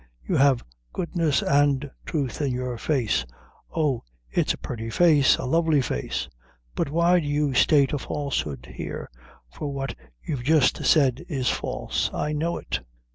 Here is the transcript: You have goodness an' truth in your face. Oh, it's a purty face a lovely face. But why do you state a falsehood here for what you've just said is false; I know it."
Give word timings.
You 0.27 0.35
have 0.37 0.63
goodness 0.93 1.43
an' 1.43 1.91
truth 2.07 2.41
in 2.41 2.51
your 2.51 2.75
face. 2.79 3.23
Oh, 3.71 4.01
it's 4.31 4.51
a 4.51 4.57
purty 4.57 4.89
face 4.89 5.37
a 5.37 5.45
lovely 5.45 5.79
face. 5.79 6.27
But 6.73 6.89
why 6.89 7.19
do 7.19 7.27
you 7.27 7.53
state 7.53 7.93
a 7.93 7.99
falsehood 7.99 8.67
here 8.75 9.11
for 9.51 9.71
what 9.71 9.93
you've 10.23 10.43
just 10.43 10.83
said 10.87 11.23
is 11.29 11.49
false; 11.49 12.11
I 12.15 12.33
know 12.33 12.57
it." 12.57 12.79